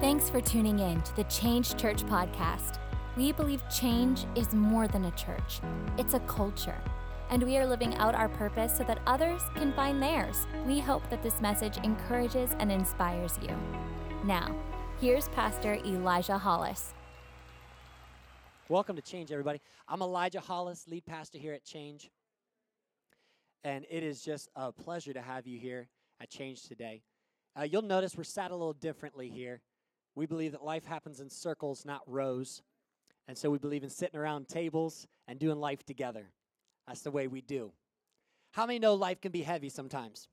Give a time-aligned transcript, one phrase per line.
[0.00, 2.78] Thanks for tuning in to the Change Church podcast.
[3.18, 5.60] We believe change is more than a church,
[5.98, 6.80] it's a culture.
[7.28, 10.46] And we are living out our purpose so that others can find theirs.
[10.66, 13.54] We hope that this message encourages and inspires you.
[14.24, 14.56] Now,
[15.02, 16.94] here's Pastor Elijah Hollis.
[18.70, 19.60] Welcome to Change, everybody.
[19.86, 22.10] I'm Elijah Hollis, lead pastor here at Change.
[23.64, 25.90] And it is just a pleasure to have you here
[26.22, 27.02] at Change today.
[27.54, 29.60] Uh, you'll notice we're sat a little differently here.
[30.14, 32.62] We believe that life happens in circles, not rows.
[33.28, 36.30] And so we believe in sitting around tables and doing life together.
[36.86, 37.72] That's the way we do.
[38.52, 40.28] How many know life can be heavy sometimes?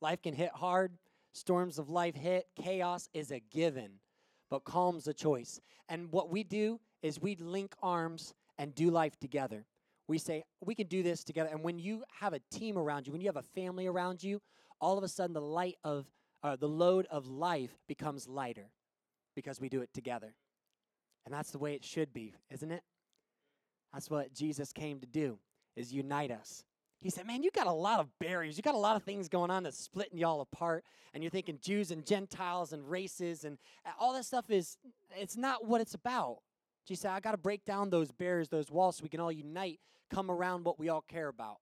[0.00, 0.98] Life can hit hard,
[1.32, 3.92] storms of life hit, chaos is a given,
[4.50, 5.60] but calm's a choice.
[5.88, 9.64] And what we do is we link arms and do life together.
[10.08, 11.50] We say, we can do this together.
[11.50, 14.42] And when you have a team around you, when you have a family around you,
[14.80, 16.06] all of a sudden the light of
[16.42, 18.70] uh, the load of life becomes lighter
[19.34, 20.34] because we do it together.
[21.24, 22.82] And that's the way it should be, isn't it?
[23.92, 25.38] That's what Jesus came to do,
[25.76, 26.64] is unite us.
[27.00, 28.56] He said, Man, you got a lot of barriers.
[28.56, 30.84] You got a lot of things going on that's splitting y'all apart.
[31.12, 34.78] And you're thinking Jews and Gentiles and races and uh, all that stuff is,
[35.14, 36.38] it's not what it's about.
[36.86, 39.32] Jesus said, I got to break down those barriers, those walls, so we can all
[39.32, 41.58] unite, come around what we all care about.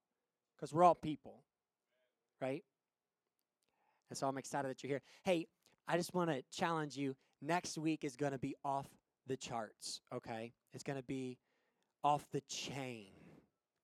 [0.57, 1.43] Because we're all people,
[2.41, 2.63] right?
[4.11, 5.03] And so I'm excited that you're here.
[5.25, 5.47] Hey,
[5.89, 7.17] I just want to challenge you.
[7.43, 8.87] Next week is going to be off
[9.27, 10.53] the charts, okay?
[10.73, 11.39] It's going to be
[12.05, 13.09] off the chain.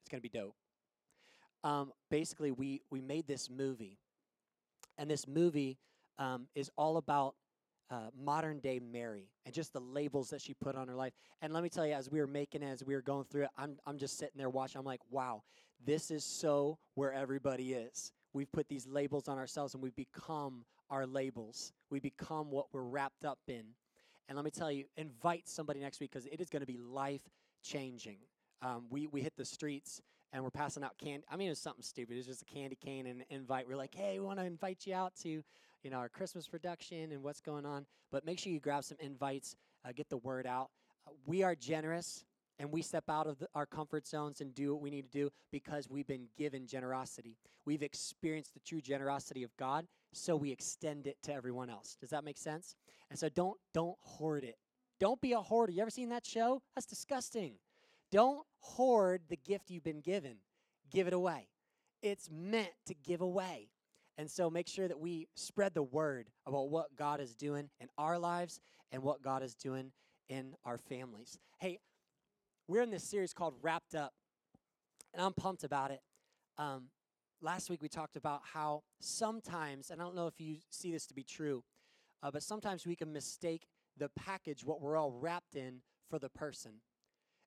[0.00, 0.54] It's going to be dope.
[1.64, 3.98] Um, basically, we, we made this movie,
[4.96, 5.76] and this movie
[6.20, 7.34] um, is all about
[7.90, 11.14] uh, modern day Mary and just the labels that she put on her life.
[11.42, 13.44] And let me tell you, as we were making it, as we were going through
[13.44, 14.78] it, I'm, I'm just sitting there watching.
[14.78, 15.42] I'm like, wow,
[15.84, 18.12] this is so where everybody is.
[18.32, 21.72] We've put these labels on ourselves and we've become our labels.
[21.90, 23.64] We become what we're wrapped up in.
[24.28, 26.76] And let me tell you, invite somebody next week because it is going to be
[26.76, 27.28] life
[27.62, 28.18] changing.
[28.60, 31.24] Um, we, we hit the streets and we're passing out candy.
[31.30, 32.16] I mean, it's something stupid.
[32.16, 33.66] It's just a candy cane and invite.
[33.66, 37.12] We're like, hey, we want to invite you out to, you know, our Christmas production
[37.12, 37.86] and what's going on.
[38.10, 40.70] But make sure you grab some invites, uh, get the word out.
[41.06, 42.24] Uh, we are generous
[42.58, 45.18] and we step out of the, our comfort zones and do what we need to
[45.18, 47.36] do because we've been given generosity.
[47.64, 51.96] We've experienced the true generosity of God, so we extend it to everyone else.
[52.00, 52.74] Does that make sense?
[53.10, 54.56] And so don't don't hoard it.
[54.98, 55.72] Don't be a hoarder.
[55.72, 56.62] You ever seen that show?
[56.74, 57.54] That's disgusting.
[58.10, 60.36] Don't hoard the gift you've been given.
[60.90, 61.48] Give it away.
[62.02, 63.68] It's meant to give away.
[64.16, 67.88] And so make sure that we spread the word about what God is doing in
[67.96, 69.92] our lives and what God is doing
[70.28, 71.38] in our families.
[71.58, 71.78] Hey,
[72.68, 74.12] we're in this series called Wrapped Up,
[75.14, 76.00] and I'm pumped about it.
[76.58, 76.88] Um,
[77.40, 81.06] last week we talked about how sometimes, and I don't know if you see this
[81.06, 81.64] to be true,
[82.22, 85.80] uh, but sometimes we can mistake the package, what we're all wrapped in,
[86.10, 86.72] for the person.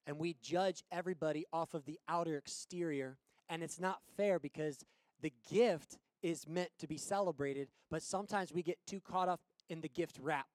[0.07, 3.17] And we judge everybody off of the outer exterior,
[3.47, 4.79] and it's not fair because
[5.21, 9.81] the gift is meant to be celebrated, but sometimes we get too caught up in
[9.81, 10.47] the gift wrap.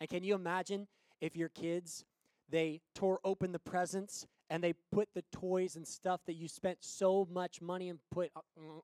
[0.00, 0.88] And can you imagine
[1.20, 2.04] if your kids
[2.52, 6.76] they tore open the presents and they put the toys and stuff that you spent
[6.80, 8.40] so much money and put uh,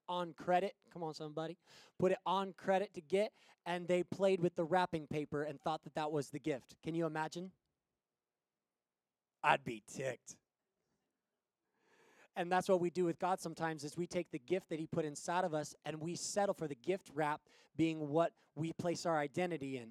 [0.08, 0.72] on credit.
[0.92, 1.58] Come on, somebody.
[1.98, 3.32] Put it on credit to get,
[3.66, 6.74] and they played with the wrapping paper and thought that that was the gift.
[6.82, 7.50] Can you imagine?
[9.44, 10.36] I'd be ticked.
[12.34, 14.86] And that's what we do with God sometimes is we take the gift that he
[14.86, 17.42] put inside of us and we settle for the gift wrap
[17.76, 19.90] being what we place our identity in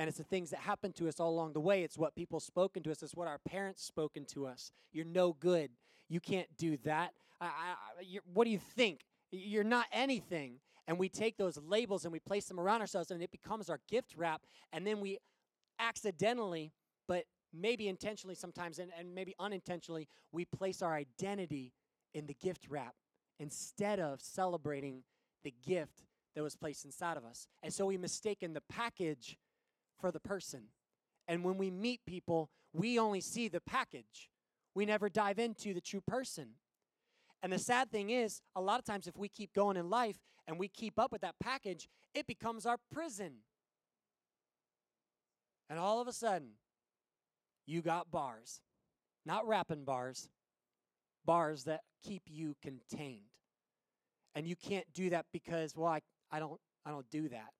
[0.00, 1.82] and it's the things that happen to us all along the way.
[1.82, 3.02] It's what people spoken to us.
[3.02, 4.72] It's what our parents spoken to us.
[4.94, 5.72] You're no good.
[6.08, 7.12] You can't do that.
[7.38, 9.00] I, I, what do you think?
[9.30, 10.60] You're not anything.
[10.88, 13.78] And we take those labels and we place them around ourselves, and it becomes our
[13.90, 14.40] gift wrap.
[14.72, 15.18] And then we
[15.78, 16.72] accidentally,
[17.06, 21.74] but maybe intentionally sometimes, and, and maybe unintentionally, we place our identity
[22.14, 22.94] in the gift wrap
[23.38, 25.02] instead of celebrating
[25.44, 27.48] the gift that was placed inside of us.
[27.62, 29.36] And so we mistaken the package
[30.00, 30.64] for the person.
[31.28, 34.30] And when we meet people, we only see the package.
[34.74, 36.50] We never dive into the true person.
[37.42, 40.18] And the sad thing is, a lot of times, if we keep going in life
[40.46, 43.36] and we keep up with that package, it becomes our prison.
[45.68, 46.50] And all of a sudden,
[47.66, 48.60] you got bars.
[49.24, 50.28] Not wrapping bars,
[51.24, 53.26] bars that keep you contained.
[54.34, 56.00] And you can't do that because, well, I,
[56.30, 57.52] I don't I don't do that.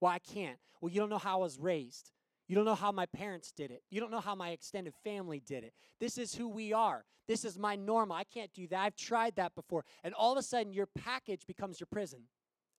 [0.00, 0.58] Well, I can't.
[0.80, 2.12] Well, you don't know how I was raised.
[2.48, 3.82] You don't know how my parents did it.
[3.90, 5.72] You don't know how my extended family did it.
[5.98, 7.04] This is who we are.
[7.26, 8.16] This is my normal.
[8.16, 8.80] I can't do that.
[8.84, 9.84] I've tried that before.
[10.04, 12.28] And all of a sudden, your package becomes your prison.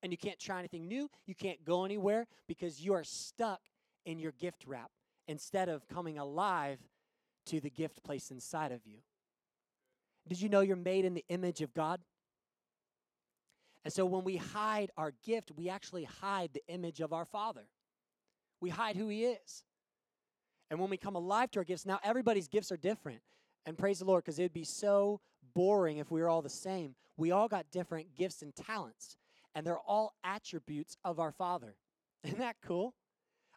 [0.02, 1.10] and you can't try anything new.
[1.26, 3.60] You can't go anywhere because you are stuck
[4.04, 4.90] in your gift wrap
[5.26, 6.78] instead of coming alive
[7.46, 8.98] to the gift placed inside of you.
[10.28, 12.00] Did you know you're made in the image of God?
[13.84, 17.66] And so when we hide our gift, we actually hide the image of our Father.
[18.60, 19.64] We hide who He is.
[20.70, 23.20] And when we come alive to our gifts, now everybody's gifts are different.
[23.64, 25.20] And praise the Lord, because it'd be so
[25.54, 26.94] boring if we were all the same.
[27.16, 29.16] We all got different gifts and talents,
[29.54, 31.76] and they're all attributes of our Father.
[32.24, 32.94] Isn't that cool?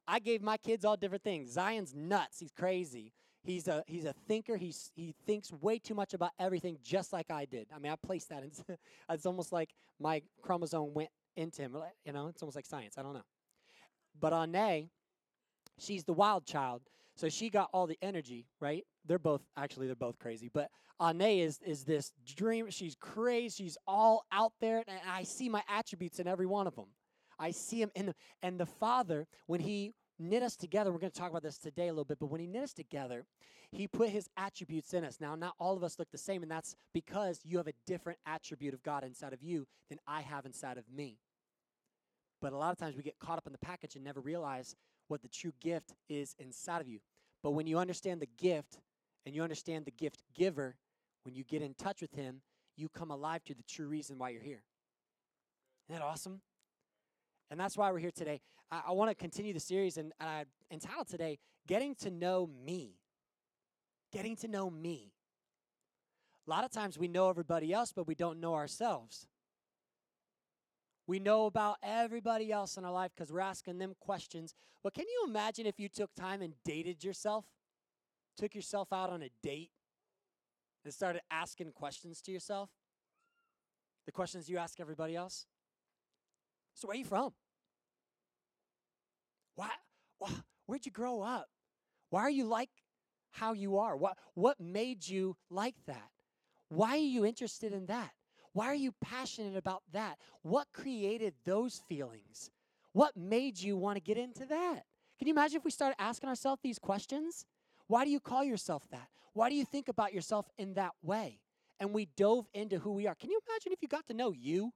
[0.07, 1.51] I gave my kids all different things.
[1.51, 2.39] Zion's nuts.
[2.39, 3.13] He's crazy.
[3.43, 4.55] He's a he's a thinker.
[4.55, 7.67] He's he thinks way too much about everything, just like I did.
[7.75, 8.43] I mean, I placed that.
[8.43, 8.51] In,
[9.09, 11.75] it's almost like my chromosome went into him.
[12.05, 12.97] You know, it's almost like science.
[12.97, 13.25] I don't know.
[14.19, 14.89] But Ane,
[15.79, 16.83] she's the wild child,
[17.15, 18.45] so she got all the energy.
[18.59, 18.85] Right?
[19.05, 20.51] They're both actually they're both crazy.
[20.53, 20.69] But
[21.01, 22.69] Ane is is this dream.
[22.69, 23.63] She's crazy.
[23.63, 26.89] She's all out there, and I see my attributes in every one of them.
[27.39, 28.15] I see him in them.
[28.43, 30.91] And the father, when he knit us together.
[30.91, 32.73] We're going to talk about this today a little bit, but when he knit us
[32.73, 33.25] together,
[33.71, 35.19] he put his attributes in us.
[35.19, 38.19] Now, not all of us look the same, and that's because you have a different
[38.25, 41.17] attribute of God inside of you than I have inside of me.
[42.41, 44.75] But a lot of times we get caught up in the package and never realize
[45.07, 46.99] what the true gift is inside of you.
[47.43, 48.79] But when you understand the gift
[49.25, 50.75] and you understand the gift giver,
[51.23, 52.41] when you get in touch with him,
[52.77, 54.63] you come alive to the true reason why you're here.
[55.89, 56.41] Isn't that awesome?
[57.51, 58.39] And that's why we're here today.
[58.71, 61.37] I, I want to continue the series and I entitled today,
[61.67, 62.95] Getting to Know Me.
[64.13, 65.11] Getting to Know Me.
[66.47, 69.27] A lot of times we know everybody else, but we don't know ourselves.
[71.07, 74.53] We know about everybody else in our life because we're asking them questions.
[74.81, 77.45] But can you imagine if you took time and dated yourself?
[78.37, 79.71] Took yourself out on a date
[80.85, 82.69] and started asking questions to yourself?
[84.05, 85.45] The questions you ask everybody else?
[86.73, 87.33] So, where are you from?
[89.55, 89.69] Why,
[90.17, 90.31] why,
[90.71, 91.49] where'd you grow up?
[92.11, 92.69] Why are you like
[93.31, 93.97] how you are?
[93.97, 96.11] What, what made you like that?
[96.69, 98.11] Why are you interested in that?
[98.53, 100.17] Why are you passionate about that?
[100.43, 102.51] What created those feelings?
[102.93, 104.83] What made you want to get into that?
[105.19, 107.45] Can you imagine if we started asking ourselves these questions?
[107.87, 109.09] Why do you call yourself that?
[109.33, 111.41] Why do you think about yourself in that way?
[111.81, 113.15] And we dove into who we are.
[113.15, 114.71] Can you imagine if you got to know you?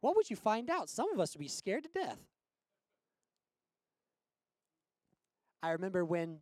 [0.00, 0.88] What would you find out?
[0.88, 2.20] Some of us would be scared to death.
[5.64, 6.40] I remember when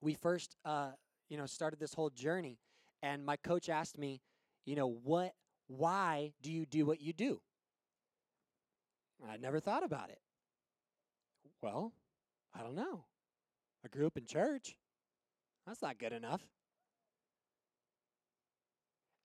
[0.00, 0.90] we first, uh,
[1.28, 2.58] you know, started this whole journey,
[3.00, 4.22] and my coach asked me,
[4.66, 5.34] you know, what,
[5.68, 7.40] why do you do what you do?
[9.30, 10.18] I never thought about it.
[11.62, 11.92] Well,
[12.52, 13.04] I don't know.
[13.84, 14.76] I grew up in church.
[15.64, 16.42] That's not good enough.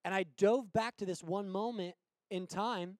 [0.05, 1.95] And I dove back to this one moment
[2.29, 2.99] in time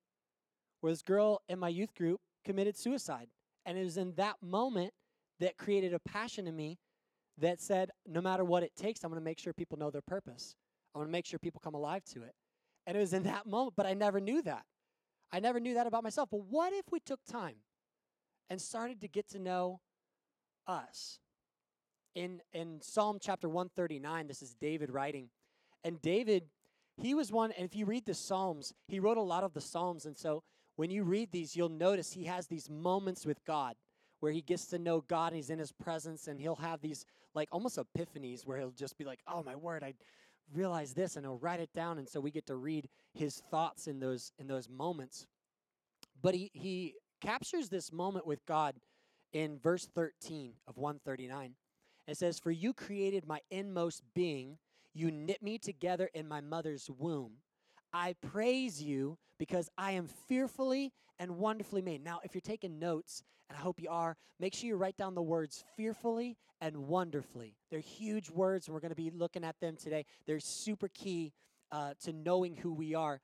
[0.81, 3.27] where this girl in my youth group committed suicide.
[3.63, 4.91] And it was in that moment
[5.39, 6.77] that created a passion in me
[7.37, 10.01] that said, no matter what it takes, I'm going to make sure people know their
[10.01, 10.55] purpose.
[10.93, 12.33] I want to make sure people come alive to it.
[12.85, 14.63] And it was in that moment, but I never knew that.
[15.31, 16.29] I never knew that about myself.
[16.31, 17.55] But what if we took time
[18.49, 19.79] and started to get to know
[20.67, 21.19] us?
[22.15, 25.29] In, in Psalm chapter 139, this is David writing.
[25.83, 26.45] And David,
[26.97, 29.61] he was one, and if you read the Psalms, he wrote a lot of the
[29.61, 30.05] Psalms.
[30.05, 30.43] And so
[30.75, 33.75] when you read these, you'll notice he has these moments with God
[34.19, 37.05] where he gets to know God and he's in his presence and he'll have these
[37.33, 39.93] like almost epiphanies where he'll just be like, "Oh my word, I
[40.53, 43.87] realize this," and he'll write it down, and so we get to read his thoughts
[43.87, 45.27] in those in those moments.
[46.21, 48.75] But he he captures this moment with God
[49.31, 51.55] in verse 13 of 139.
[52.07, 54.57] It says, "For you created my inmost being;
[54.93, 57.41] you knit me together in my mother's womb."
[57.91, 62.03] I praise you because I am fearfully and wonderfully made.
[62.03, 65.15] Now, if you're taking notes, and I hope you are, make sure you write down
[65.15, 67.55] the words fearfully and wonderfully.
[67.69, 70.05] They're huge words, and we're going to be looking at them today.
[70.25, 71.33] They're super key
[71.71, 73.21] uh, to knowing who we are.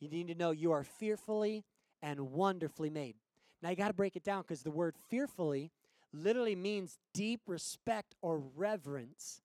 [0.00, 1.64] You need to know you are fearfully
[2.02, 3.16] and wonderfully made.
[3.62, 5.70] Now, you got to break it down because the word fearfully
[6.12, 9.40] literally means deep respect or reverence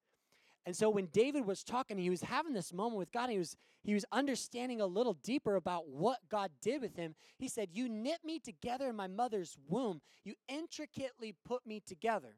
[0.68, 3.30] and so when David was talking, he was having this moment with God.
[3.30, 3.56] He was
[3.86, 7.16] he was understanding a little deeper about what God did with him.
[7.40, 10.02] He said, "You knit me together in my mother's womb.
[10.26, 12.36] You intricately put me together."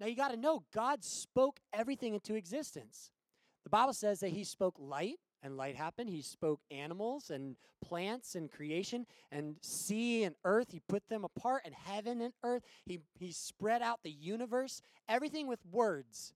[0.00, 3.12] Now you got to know God spoke everything into existence.
[3.64, 6.08] The Bible says that he spoke light and light happened.
[6.08, 10.68] He spoke animals and plants and creation and sea and earth.
[10.72, 12.62] He put them apart and heaven and earth.
[12.86, 16.32] He, he spread out the universe, everything with words.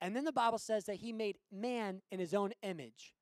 [0.00, 3.14] And then the Bible says that he made man in his own image,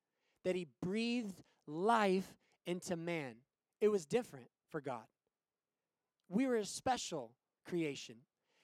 [0.45, 3.35] that he breathed life into man.
[3.81, 5.05] it was different for God.
[6.29, 7.31] We were a special
[7.65, 8.15] creation.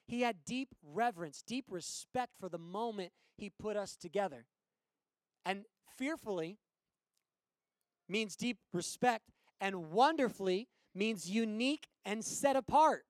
[0.08, 4.46] He had deep reverence, deep respect for the moment He put us together.
[5.46, 5.66] And
[5.98, 6.58] fearfully
[8.10, 13.06] means deep respect, and wonderfully means unique and set apart.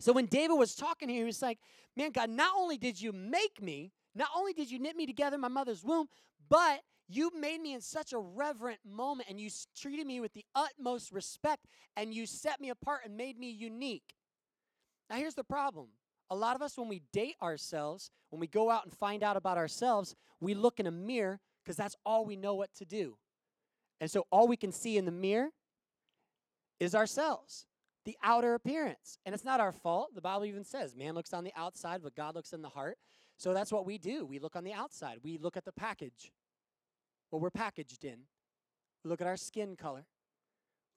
[0.00, 1.58] So when David was talking here, he was like,
[1.96, 5.36] Man, God, not only did you make me, not only did you knit me together
[5.36, 6.08] in my mother's womb,
[6.48, 10.44] but you made me in such a reverent moment and you treated me with the
[10.54, 14.14] utmost respect and you set me apart and made me unique.
[15.08, 15.88] Now, here's the problem.
[16.30, 19.36] A lot of us, when we date ourselves, when we go out and find out
[19.36, 23.16] about ourselves, we look in a mirror because that's all we know what to do.
[24.00, 25.50] And so all we can see in the mirror
[26.78, 27.66] is ourselves,
[28.04, 29.18] the outer appearance.
[29.26, 30.14] And it's not our fault.
[30.14, 32.98] The Bible even says man looks on the outside, but God looks in the heart.
[33.40, 34.26] So that's what we do.
[34.26, 36.30] We look on the outside, we look at the package,
[37.30, 38.18] what we're packaged in.
[39.02, 40.04] We look at our skin color,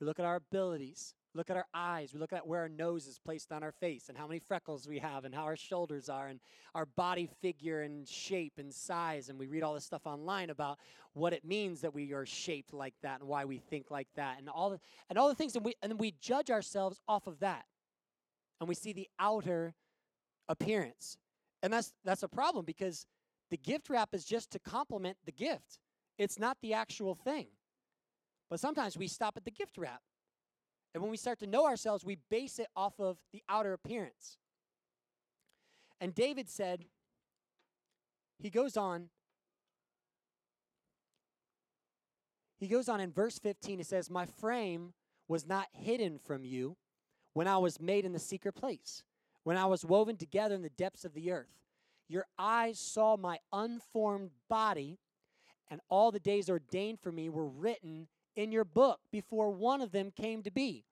[0.01, 2.13] we look at our abilities, look at our eyes.
[2.13, 4.89] We look at where our nose is placed on our face and how many freckles
[4.89, 6.41] we have and how our shoulders are and
[6.75, 9.29] our body figure and shape and size.
[9.29, 10.79] And we read all this stuff online about
[11.13, 14.37] what it means that we are shaped like that and why we think like that
[14.37, 15.55] and all the, and all the things.
[15.55, 17.63] And we, and we judge ourselves off of that.
[18.59, 19.73] And we see the outer
[20.49, 21.17] appearance.
[21.63, 23.07] And that's, that's a problem because
[23.49, 25.79] the gift wrap is just to complement the gift.
[26.19, 27.47] It's not the actual thing.
[28.51, 30.01] But sometimes we stop at the gift wrap
[30.93, 34.37] and when we start to know ourselves, we base it off of the outer appearance.
[35.99, 36.85] And David said,
[38.39, 39.09] he goes on,
[42.59, 44.93] he goes on in verse 15, he says, My frame
[45.27, 46.77] was not hidden from you
[47.33, 49.03] when I was made in the secret place,
[49.43, 51.47] when I was woven together in the depths of the earth.
[52.07, 54.99] Your eyes saw my unformed body,
[55.69, 59.91] and all the days ordained for me were written in your book before one of
[59.91, 60.85] them came to be.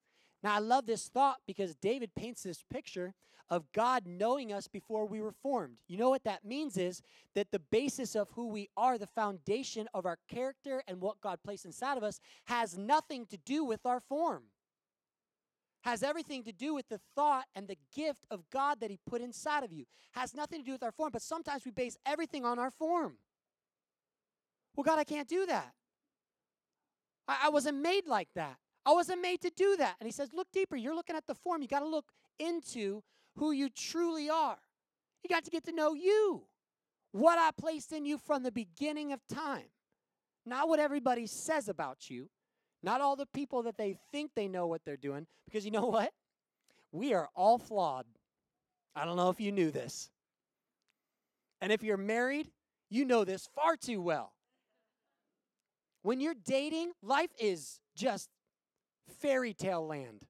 [0.43, 3.13] Now, I love this thought because David paints this picture
[3.49, 5.75] of God knowing us before we were formed.
[5.87, 7.01] You know what that means is
[7.35, 11.39] that the basis of who we are, the foundation of our character and what God
[11.43, 14.43] placed inside of us, has nothing to do with our form.
[15.83, 19.21] Has everything to do with the thought and the gift of God that He put
[19.21, 19.85] inside of you.
[20.11, 23.17] Has nothing to do with our form, but sometimes we base everything on our form.
[24.75, 25.73] Well, God, I can't do that.
[27.27, 28.57] I, I wasn't made like that.
[28.85, 29.95] I wasn't made to do that.
[29.99, 30.75] And he says, Look deeper.
[30.75, 31.61] You're looking at the form.
[31.61, 33.01] You got to look into
[33.37, 34.57] who you truly are.
[35.23, 36.43] You got to get to know you,
[37.11, 39.69] what I placed in you from the beginning of time.
[40.45, 42.29] Not what everybody says about you,
[42.83, 45.85] not all the people that they think they know what they're doing, because you know
[45.87, 46.11] what?
[46.91, 48.05] We are all flawed.
[48.95, 50.09] I don't know if you knew this.
[51.61, 52.49] And if you're married,
[52.89, 54.33] you know this far too well.
[56.01, 58.29] When you're dating, life is just
[59.19, 60.25] fairy tale land.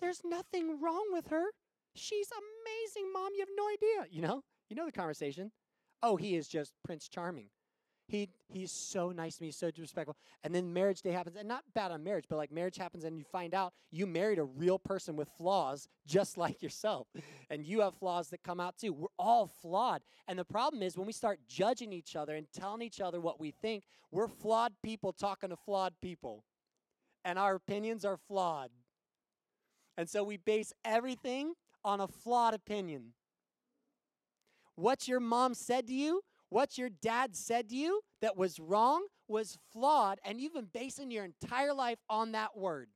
[0.00, 1.46] There's nothing wrong with her.
[1.94, 3.30] She's amazing, mom.
[3.34, 4.10] You have no idea.
[4.10, 4.42] You know?
[4.68, 5.50] You know the conversation.
[6.02, 7.48] Oh, he is just Prince Charming.
[8.06, 10.16] He he's so nice to me, so disrespectful.
[10.42, 13.16] And then marriage day happens, and not bad on marriage, but like marriage happens, and
[13.18, 17.06] you find out you married a real person with flaws, just like yourself,
[17.48, 18.92] and you have flaws that come out too.
[18.92, 22.82] We're all flawed, and the problem is when we start judging each other and telling
[22.82, 26.44] each other what we think, we're flawed people talking to flawed people,
[27.24, 28.70] and our opinions are flawed,
[29.96, 33.14] and so we base everything on a flawed opinion.
[34.74, 36.22] What your mom said to you
[36.54, 41.10] what your dad said to you that was wrong was flawed, and you've been basing
[41.10, 42.90] your entire life on that word.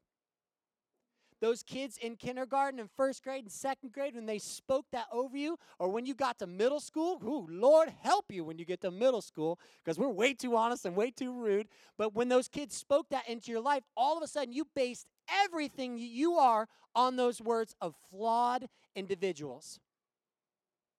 [1.41, 5.37] Those kids in kindergarten and first grade and second grade, when they spoke that over
[5.37, 8.81] you, or when you got to middle school, ooh, Lord help you when you get
[8.83, 11.67] to middle school, because we're way too honest and way too rude.
[11.97, 15.09] But when those kids spoke that into your life, all of a sudden you based
[15.45, 19.81] everything you are on those words of flawed individuals.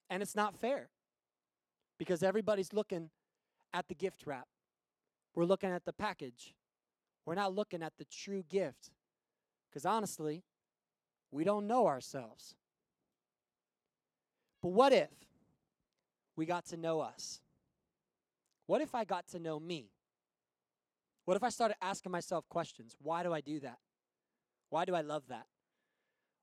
[0.10, 0.90] And it's not fair
[2.00, 3.12] because everybody's looking
[3.74, 4.48] at the gift wrap.
[5.36, 6.56] We're looking at the package.
[7.26, 8.90] We're not looking at the true gift.
[9.70, 10.44] Because honestly,
[11.30, 12.56] we don't know ourselves.
[14.64, 15.12] But what if
[16.36, 17.42] we got to know us?
[18.66, 19.92] What if I got to know me?
[21.26, 22.96] What if I started asking myself questions?
[23.00, 23.78] Why do I do that?
[24.70, 25.46] Why do I love that?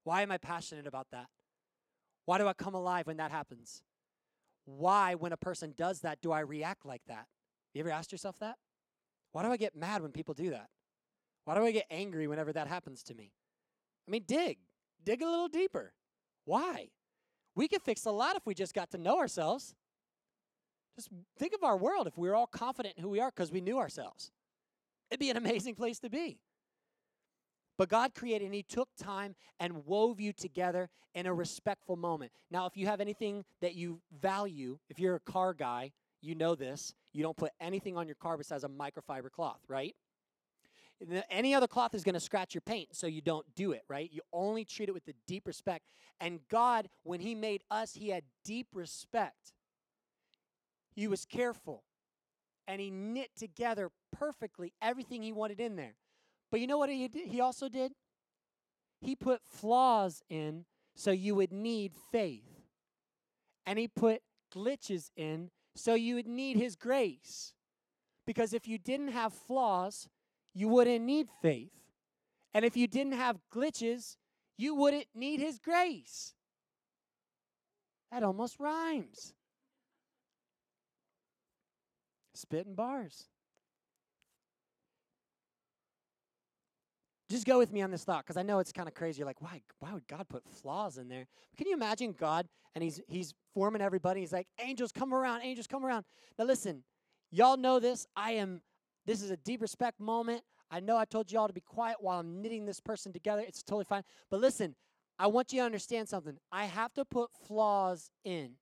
[0.05, 1.27] Why am I passionate about that?
[2.25, 3.83] Why do I come alive when that happens?
[4.67, 7.27] Why, when a person does that, do I react like that?
[7.73, 8.57] You ever asked yourself that?
[9.33, 10.69] Why do I get mad when people do that?
[11.45, 13.33] Why do I get angry whenever that happens to me?
[14.07, 14.59] I mean, dig.
[15.05, 15.93] Dig a little deeper.
[16.45, 16.89] Why?
[17.55, 19.75] We could fix a lot if we just got to know ourselves.
[20.97, 23.53] Just think of our world if we were all confident in who we are because
[23.53, 24.33] we knew ourselves.
[25.11, 26.41] It'd be an amazing place to be.
[27.79, 32.33] But God created and He took time and wove you together in a respectful moment.
[32.51, 35.93] Now, if you have anything that you value, if you're a car guy,
[36.23, 36.95] you know this.
[37.13, 39.95] You don't put anything on your car besides a microfiber cloth, right?
[41.31, 44.11] Any other cloth is going to scratch your paint, so you don't do it, right?
[44.11, 45.85] You only treat it with the deep respect.
[46.21, 49.53] And God, when He made us, He had deep respect.
[50.95, 51.85] He was careful,
[52.67, 55.97] and He knit together perfectly everything He wanted in there.
[56.57, 57.29] But you know what He did?
[57.29, 57.93] He also did.
[59.03, 62.63] He put flaws in so you would need faith,
[63.67, 67.53] and He put glitches in so you would need His grace.
[68.27, 70.09] Because if you didn't have flaws,
[70.55, 71.75] you wouldn't need faith.
[72.55, 74.17] And if you didn't have glitches,
[74.57, 76.33] you wouldn't need His grace.
[78.11, 79.35] That almost rhymes.
[82.33, 83.27] Spitting bars.
[87.29, 89.19] Just go with me on this thought because I know it's kind of crazy.
[89.19, 91.27] You're like, why, why would God put flaws in there?
[91.57, 94.21] Can you imagine God and he's he's forming everybody?
[94.21, 96.05] He's like, angels come around, angels come around.
[96.39, 96.85] Now listen,
[97.31, 98.07] y'all know this.
[98.17, 98.63] I am
[99.07, 100.43] this is a deep respect moment.
[100.71, 103.43] I know I told you all to be quiet while I'm knitting this person together.
[103.47, 104.03] It's totally fine.
[104.31, 104.75] But listen,
[105.19, 106.37] I want you to understand something.
[106.53, 108.53] I have to put flaws in,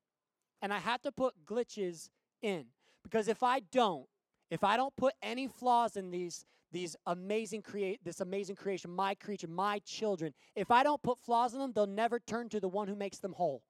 [0.63, 2.11] and I have to put glitches
[2.43, 2.67] in.
[3.03, 4.07] Because if I don't,
[4.51, 6.45] if I don't put any flaws in these,
[6.75, 11.55] these amazing create this amazing creation, my creature, my children, if I don't put flaws
[11.55, 13.63] in them, they'll never turn to the one who makes them whole.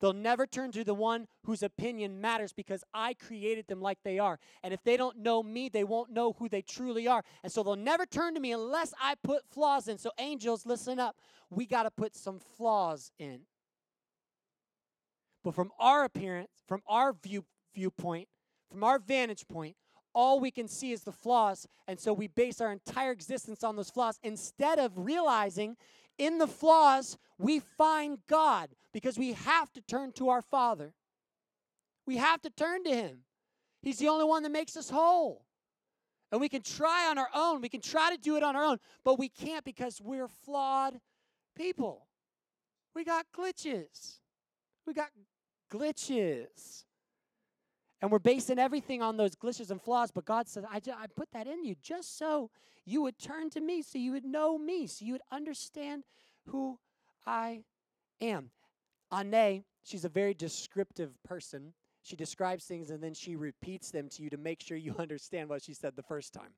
[0.00, 4.18] They'll never turn to the one whose opinion matters because I created them like they
[4.18, 4.40] are.
[4.64, 7.22] And if they don't know me, they won't know who they truly are.
[7.44, 9.98] And so they'll never turn to me unless I put flaws in.
[9.98, 11.16] So, angels, listen up.
[11.50, 13.42] We got to put some flaws in.
[15.44, 18.26] But from our appearance, from our view, viewpoint,
[18.72, 19.76] from our vantage point,
[20.14, 21.66] all we can see is the flaws.
[21.88, 25.76] And so we base our entire existence on those flaws instead of realizing
[26.18, 30.92] in the flaws, we find God because we have to turn to our Father.
[32.06, 33.18] We have to turn to Him.
[33.82, 35.44] He's the only one that makes us whole.
[36.30, 37.60] And we can try on our own.
[37.60, 40.98] We can try to do it on our own, but we can't because we're flawed
[41.56, 42.06] people.
[42.94, 44.18] We got glitches.
[44.86, 45.10] We got
[45.70, 46.84] glitches.
[48.02, 50.10] And we're basing everything on those glitches and flaws.
[50.10, 52.50] But God said, I, I put that in you just so
[52.84, 56.02] you would turn to me, so you would know me, so you would understand
[56.48, 56.80] who
[57.24, 57.62] I
[58.20, 58.50] am.
[59.14, 61.74] Ane, she's a very descriptive person.
[62.02, 65.48] She describes things and then she repeats them to you to make sure you understand
[65.48, 66.54] what she said the first time.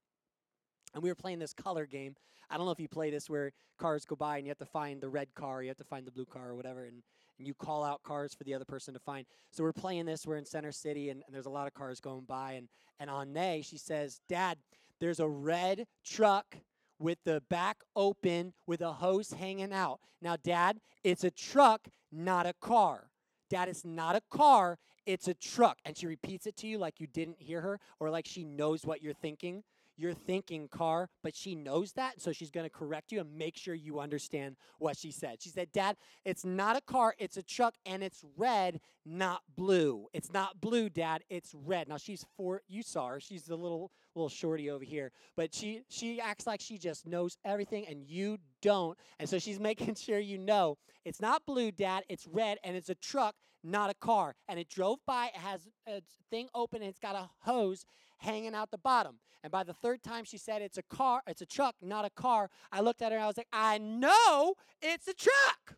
[0.95, 2.17] And we were playing this color game.
[2.49, 4.67] I don't know if you play this where cars go by and you have to
[4.67, 6.85] find the red car, you have to find the blue car or whatever.
[6.85, 7.03] And
[7.39, 9.27] and you call out cars for the other person to find.
[9.51, 10.27] So we're playing this.
[10.27, 12.53] We're in Center City, and, and there's a lot of cars going by.
[12.53, 12.69] And
[13.01, 14.59] and on she says, "Dad,
[15.01, 16.57] there's a red truck."
[17.01, 19.99] With the back open, with a hose hanging out.
[20.23, 23.11] Now, Dad, it's a truck, not a car.
[23.51, 25.79] Dad, it's not a car, it's a truck.
[25.85, 28.87] And she repeats it to you like you didn't hear her or like she knows
[28.87, 29.65] what you're thinking
[29.97, 33.57] you're thinking car, but she knows that, so she's going to correct you and make
[33.57, 35.43] sure you understand what she said.
[35.43, 40.07] She said, Dad, it's not a car, it's a truck, and it's red, not blue.
[40.13, 41.89] It's not blue, Dad, it's red.
[41.89, 45.83] Now she's four, you saw her, she's the little little shorty over here, but she
[45.89, 48.97] she acts like she just knows everything and you don't.
[49.19, 52.89] And so she's making sure you know it's not blue, Dad, it's red, and it's
[52.89, 54.35] a truck, not a car.
[54.49, 57.85] And it drove by, it has a thing open, and it's got a hose
[58.19, 59.19] hanging out the bottom.
[59.43, 62.11] And by the third time she said it's a car, it's a truck, not a
[62.11, 65.77] car, I looked at her and I was like, I know it's a truck.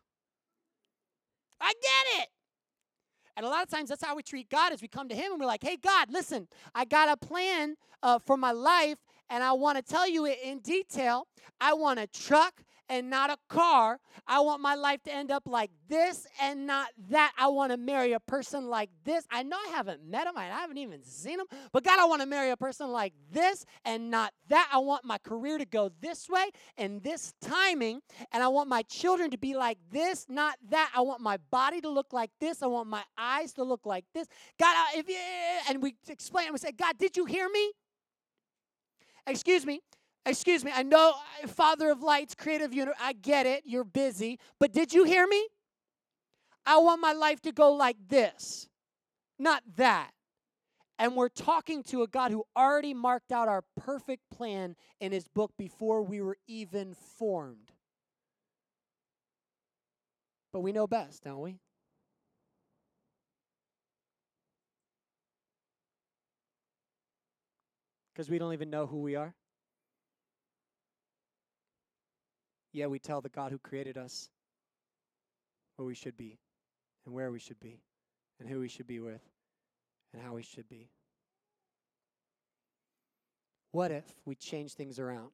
[1.59, 2.29] I get it.
[3.35, 5.33] And a lot of times that's how we treat God is we come to him
[5.33, 8.97] and we're like, hey, God, listen, I got a plan uh, for my life
[9.29, 11.27] and I want to tell you it in detail.
[11.59, 13.99] I want a truck and not a car.
[14.27, 17.33] I want my life to end up like this and not that.
[17.37, 19.25] I want to marry a person like this.
[19.31, 22.21] I know I haven't met him, I haven't even seen him, but God, I want
[22.21, 24.69] to marry a person like this and not that.
[24.71, 28.81] I want my career to go this way and this timing, and I want my
[28.83, 30.91] children to be like this, not that.
[30.95, 32.61] I want my body to look like this.
[32.61, 34.27] I want my eyes to look like this.
[34.59, 35.17] God, if you,
[35.69, 37.71] and we explain, we say, God, did you hear me?
[39.25, 39.81] Excuse me.
[40.27, 41.13] Excuse me, I know,
[41.47, 45.47] Father of Lights, Creative Universe, I get it, you're busy, but did you hear me?
[46.65, 48.67] I want my life to go like this,
[49.39, 50.11] not that.
[50.99, 55.29] And we're talking to a God who already marked out our perfect plan in his
[55.29, 57.71] book before we were even formed.
[60.51, 61.55] But we know best, don't we?
[68.13, 69.33] Because we don't even know who we are.
[72.77, 74.29] Yet we tell the God who created us
[75.75, 76.37] where we should be
[77.05, 77.81] and where we should be
[78.39, 79.21] and who we should be with
[80.13, 80.89] and how we should be.
[83.71, 85.31] What if we change things around?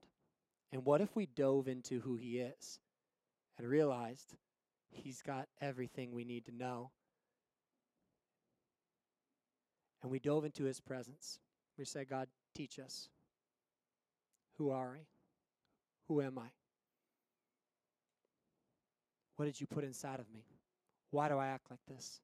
[0.71, 2.79] And what if we dove into who He is
[3.57, 4.35] and realized
[4.89, 6.91] He's got everything we need to know?
[10.01, 11.39] And we dove into His presence.
[11.77, 13.09] We said, God, teach us.
[14.57, 15.05] Who are I?
[16.07, 16.49] Who am I?
[19.43, 20.45] What did you put inside of me?
[21.11, 22.21] Why do I act like this?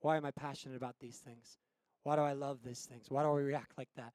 [0.00, 1.58] Why am I passionate about these things?
[2.02, 3.10] Why do I love these things?
[3.10, 4.14] Why do I react like that?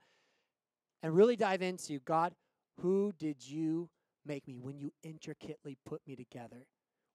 [1.04, 2.34] And really dive into God,
[2.82, 3.92] who did you
[4.26, 6.66] make me when you intricately put me together?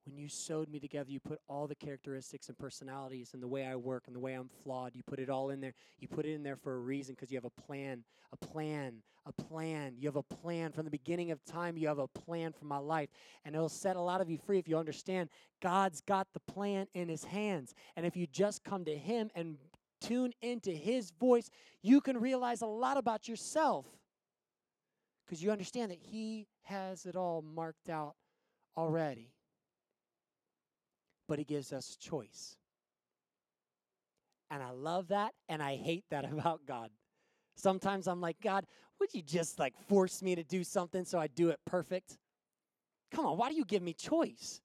[0.04, 3.66] When you sewed me together, you put all the characteristics and personalities and the way
[3.66, 4.96] I work and the way I'm flawed.
[4.96, 5.74] You put it all in there.
[6.00, 8.96] You put it in there for a reason because you have a plan, a plan,
[9.26, 9.94] a plan.
[9.96, 11.76] You have a plan from the beginning of time.
[11.76, 13.10] You have a plan for my life.
[13.44, 15.28] And it'll set a lot of you free if you understand
[15.60, 17.72] God's got the plan in his hands.
[17.94, 19.56] And if you just come to him and
[20.00, 21.48] tune into his voice,
[21.80, 23.86] you can realize a lot about yourself
[25.24, 28.16] because you understand that he has it all marked out
[28.76, 29.31] already
[31.28, 32.56] but he gives us choice.
[34.50, 36.90] And I love that and I hate that about God.
[37.56, 38.66] Sometimes I'm like, God,
[38.98, 42.18] would you just like force me to do something so I do it perfect?
[43.10, 44.60] Come on, why do you give me choice?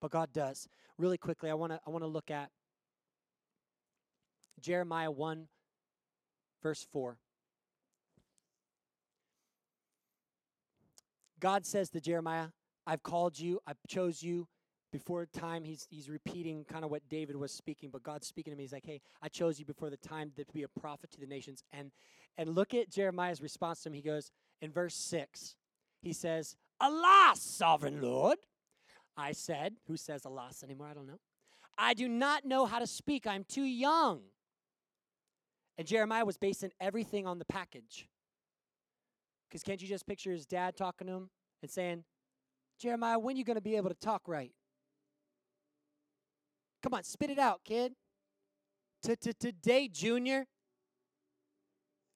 [0.00, 0.68] But God does.
[0.98, 2.50] Really quickly, I want to I want to look at
[4.60, 5.48] Jeremiah 1
[6.62, 7.18] verse 4.
[11.40, 12.48] God says to Jeremiah,
[12.86, 14.48] I've called you, I've chose you,
[14.94, 18.56] before time he's he's repeating kind of what david was speaking but god's speaking to
[18.56, 18.62] me.
[18.62, 21.26] He's like hey i chose you before the time to be a prophet to the
[21.26, 21.64] nations.
[21.72, 21.90] And
[22.38, 23.94] and look at jeremiah's response to him.
[23.94, 24.30] He goes
[24.62, 25.56] in verse 6
[26.00, 28.38] he says alas sovereign lord
[29.16, 30.86] i said who says alas anymore?
[30.86, 31.18] I don't know.
[31.76, 33.26] I do not know how to speak.
[33.26, 34.20] I'm too young.
[35.76, 38.08] And jeremiah was basing everything on the package.
[39.48, 41.30] Because can't you just picture his dad talking to him
[41.62, 42.04] and saying
[42.78, 44.52] jeremiah when are you going to be able to talk right
[46.84, 47.94] Come on, spit it out, kid.
[49.02, 50.44] Today, Junior.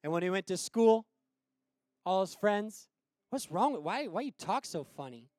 [0.04, 1.06] And when he went to school,
[2.04, 2.86] all his friends,
[3.30, 5.30] what's wrong with why why you talk so funny?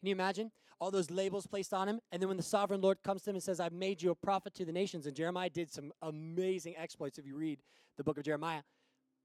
[0.00, 0.52] Can you imagine?
[0.80, 3.36] All those labels placed on him, and then when the sovereign Lord comes to him
[3.36, 6.74] and says, I've made you a prophet to the nations, and Jeremiah did some amazing
[6.78, 7.60] exploits if you read
[7.98, 8.62] the book of Jeremiah.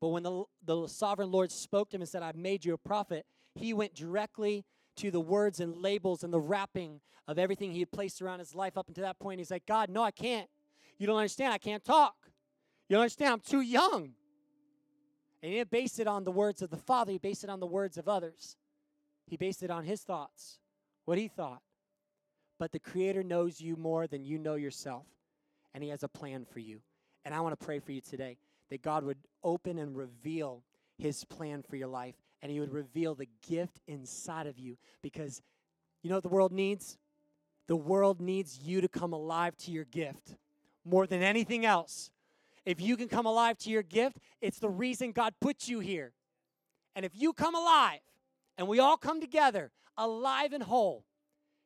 [0.01, 2.77] But when the, the sovereign Lord spoke to him and said, I've made you a
[2.77, 4.65] prophet, he went directly
[4.97, 8.55] to the words and labels and the wrapping of everything he had placed around his
[8.55, 9.39] life up until that point.
[9.39, 10.49] He's like, God, no, I can't.
[10.97, 11.53] You don't understand.
[11.53, 12.15] I can't talk.
[12.87, 13.33] You don't understand.
[13.33, 14.13] I'm too young.
[15.41, 17.59] And he didn't base it on the words of the Father, he based it on
[17.59, 18.57] the words of others.
[19.27, 20.57] He based it on his thoughts,
[21.05, 21.61] what he thought.
[22.57, 25.05] But the Creator knows you more than you know yourself,
[25.73, 26.79] and he has a plan for you.
[27.25, 28.37] And I want to pray for you today
[28.69, 30.63] that God would open and reveal
[30.97, 35.41] his plan for your life and he would reveal the gift inside of you because
[36.03, 36.97] you know what the world needs?
[37.67, 40.35] The world needs you to come alive to your gift
[40.85, 42.11] more than anything else.
[42.65, 46.13] If you can come alive to your gift, it's the reason God put you here.
[46.95, 47.99] And if you come alive
[48.57, 51.05] and we all come together alive and whole,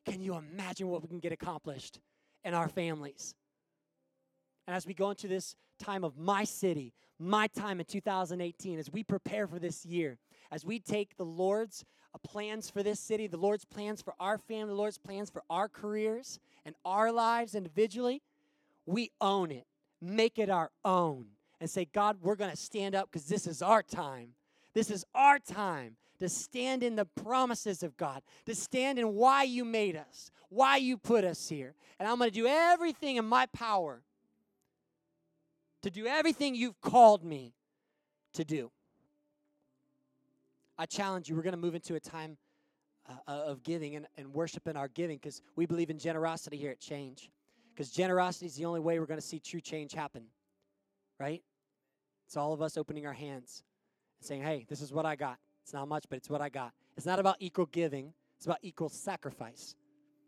[0.06, 2.00] can you imagine what we can get accomplished
[2.44, 3.36] in our families?
[4.68, 8.92] And as we go into this time of my city, my time in 2018, as
[8.92, 10.18] we prepare for this year,
[10.52, 14.38] as we take the Lord's uh, plans for this city, the Lord's plans for our
[14.38, 18.22] family, the Lord's plans for our careers and our lives individually,
[18.86, 19.66] we own it,
[20.02, 21.28] make it our own,
[21.60, 24.30] and say, God, we're going to stand up because this is our time.
[24.74, 29.44] This is our time to stand in the promises of God, to stand in why
[29.44, 31.74] you made us, why you put us here.
[32.00, 34.02] And I'm going to do everything in my power
[35.82, 37.54] to do everything you've called me
[38.34, 38.72] to do.
[40.82, 42.38] I challenge you, we're going to move into a time
[43.08, 46.80] uh, of giving and, and worship our giving because we believe in generosity here at
[46.80, 47.30] Change.
[47.72, 50.24] Because generosity is the only way we're going to see true change happen,
[51.20, 51.44] right?
[52.26, 53.62] It's all of us opening our hands
[54.20, 55.38] and saying, hey, this is what I got.
[55.62, 56.74] It's not much, but it's what I got.
[56.98, 59.76] It's not about equal giving, it's about equal sacrifice.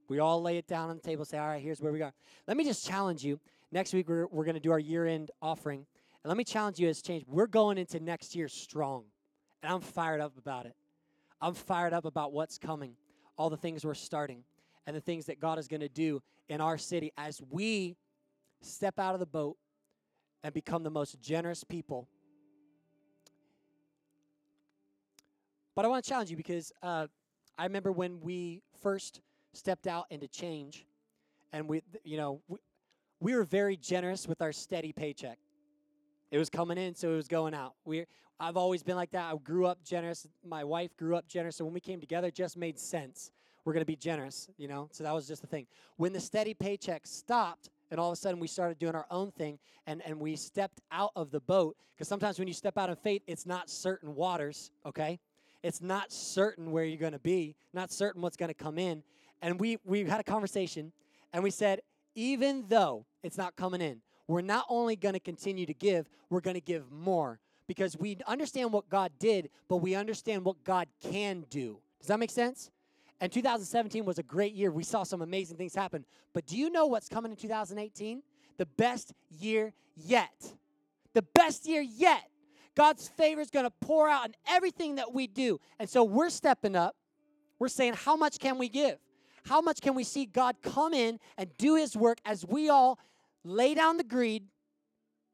[0.08, 2.14] We all lay it down on the table, say, all right, here's where we are.
[2.48, 3.40] Let me just challenge you.
[3.72, 5.80] Next week, we're, we're going to do our year end offering.
[6.24, 7.26] And let me challenge you as change.
[7.28, 9.06] We're going into next year strong.
[9.64, 10.76] And I'm fired up about it.
[11.42, 12.96] I'm fired up about what's coming,
[13.38, 14.44] all the things we're starting,
[14.86, 17.96] and the things that God is going to do in our city as we
[18.62, 19.58] step out of the boat
[20.44, 22.08] and become the most generous people.
[25.76, 27.08] But I want to challenge you because uh,
[27.58, 29.22] I remember when we first
[29.54, 30.86] stepped out into change,
[31.52, 32.58] and we, you know, we,
[33.20, 35.40] we were very generous with our steady paycheck.
[36.32, 37.76] It was coming in, so it was going out.
[37.86, 38.06] We,
[38.40, 39.32] I've always been like that.
[39.32, 40.28] I grew up generous.
[40.46, 41.56] My wife grew up generous.
[41.58, 43.32] So when we came together, it just made sense.
[43.66, 44.90] We're going to be generous, you know?
[44.92, 45.68] So that was just the thing.
[45.96, 49.32] When the steady paycheck stopped, and all of a sudden we started doing our own
[49.32, 52.90] thing, and, and we stepped out of the boat, because sometimes when you step out
[52.90, 55.20] in faith, it's not certain waters, okay?
[55.62, 59.04] It's not certain where you're going to be, not certain what's going to come in.
[59.42, 60.92] And we, we had a conversation,
[61.32, 61.80] and we said,
[62.16, 66.42] even though it's not coming in, we're not only going to continue to give, we're
[66.42, 70.88] going to give more because we understand what God did, but we understand what God
[71.02, 71.80] can do.
[72.00, 72.72] Does that make sense?
[73.22, 74.72] And 2017 was a great year.
[74.72, 76.06] We saw some amazing things happen.
[76.34, 78.22] But do you know what's coming in 2018?
[78.58, 80.54] The best year yet.
[81.14, 82.30] The best year yet.
[82.76, 85.60] God's favor is going to pour out in everything that we do.
[85.80, 86.96] And so we're stepping up.
[87.60, 88.98] We're saying, how much can we give?
[89.46, 93.00] How much can we see God come in and do his work as we all
[93.44, 94.46] lay down the greed?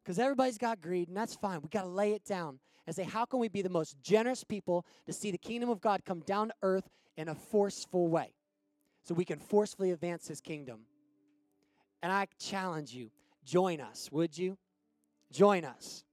[0.10, 1.62] Because everybody's got greed, and that's fine.
[1.62, 4.44] We got to lay it down and say, how can we be the most generous
[4.44, 8.34] people to see the kingdom of God come down to earth in a forceful way
[9.04, 10.80] so we can forcefully advance his kingdom?
[12.02, 13.12] And I challenge you,
[13.46, 14.58] join us, would you?
[15.32, 16.04] Join us.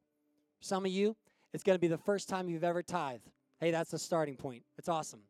[0.61, 1.17] Some of you,
[1.55, 3.31] it's going to be the first time you've ever tithed.
[3.61, 4.63] Hey, that's a starting point.
[4.77, 5.21] It's awesome.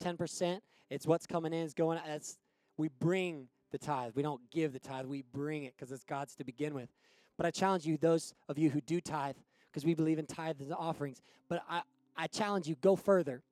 [0.00, 2.38] 10%, it's what's coming in, it's going It's,
[2.76, 4.12] we bring the tithe.
[4.14, 6.88] We don't give the tithe, we bring it because it's God's to begin with.
[7.42, 9.34] But I challenge you, those of you who do tithe,
[9.66, 11.82] because we believe in tithes and offerings, but I,
[12.16, 13.42] I challenge you, go further.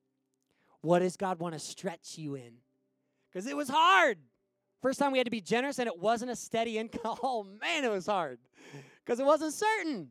[0.79, 2.53] What does God want to stretch you in?
[3.29, 4.17] Because it was hard.
[4.81, 7.17] First time we had to be generous and it wasn't a steady income.
[7.21, 8.39] Oh man, it was hard
[9.03, 10.07] because it wasn't certain.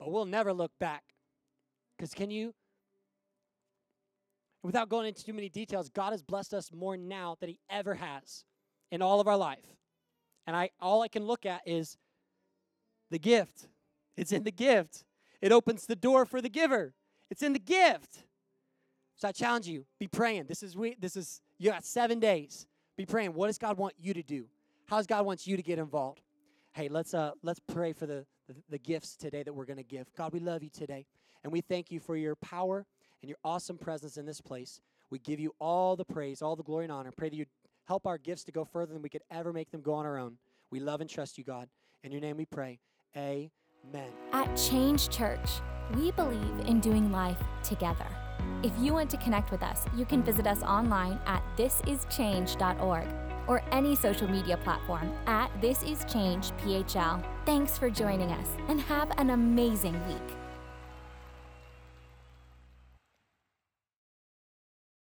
[0.00, 1.04] But we'll never look back.
[1.96, 2.52] Because can you?
[4.64, 7.94] Without going into too many details, God has blessed us more now than He ever
[7.94, 8.44] has
[8.90, 9.76] in all of our life.
[10.46, 11.96] And I all I can look at is
[13.10, 13.68] the gift.
[14.16, 15.04] It's in the gift.
[15.40, 16.94] It opens the door for the giver.
[17.30, 18.24] It's in the gift.
[19.16, 20.46] So I challenge you, be praying.
[20.46, 22.66] This is we this is you got 7 days.
[22.96, 23.34] Be praying.
[23.34, 24.46] What does God want you to do?
[24.86, 26.22] How does God want you to get involved?
[26.72, 30.12] Hey, let's uh let's pray for the the, the gifts today that we're to give.
[30.16, 31.06] God, we love you today.
[31.44, 32.86] And we thank you for your power
[33.20, 34.80] and your awesome presence in this place.
[35.10, 37.12] We give you all the praise, all the glory and honor.
[37.16, 37.46] Pray that you
[37.86, 40.18] help our gifts to go further than we could ever make them go on our
[40.18, 40.38] own.
[40.70, 41.68] We love and trust you, God.
[42.02, 42.80] In your name we pray.
[43.16, 44.10] Amen.
[44.32, 45.60] At Change Church,
[45.94, 48.06] we believe in doing life together.
[48.62, 53.06] If you want to connect with us, you can visit us online at thisischange.org
[53.46, 57.24] or any social media platform at This Is Change PHL.
[57.44, 60.36] Thanks for joining us and have an amazing week.